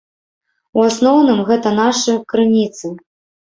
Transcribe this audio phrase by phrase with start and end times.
[0.79, 2.95] У асноўным гэта нашы крыніцы.